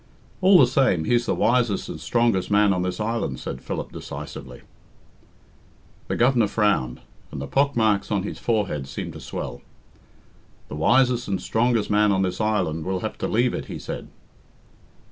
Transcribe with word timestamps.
"All 0.41 0.57
the 0.57 0.65
same, 0.65 1.03
he's 1.05 1.27
the 1.27 1.35
wisest 1.35 1.87
and 1.87 2.01
strongest 2.01 2.49
man 2.49 2.73
on 2.73 2.81
this 2.81 2.99
island," 2.99 3.39
said 3.39 3.61
Philip 3.61 3.91
decisively. 3.91 4.63
The 6.07 6.15
Governor 6.15 6.47
frowned, 6.47 7.01
and 7.31 7.39
the 7.39 7.45
pockmarks 7.45 8.09
on 8.09 8.23
his 8.23 8.39
forehead 8.39 8.87
seemed 8.87 9.13
to 9.13 9.19
swell. 9.19 9.61
"The 10.69 10.75
wisest 10.75 11.27
and 11.27 11.39
strongest 11.39 11.91
man 11.91 12.11
on 12.11 12.23
this 12.23 12.41
island 12.41 12.83
will 12.83 13.01
have 13.01 13.19
to 13.19 13.27
leave 13.27 13.53
it," 13.53 13.65
he 13.65 13.77
said. 13.77 14.07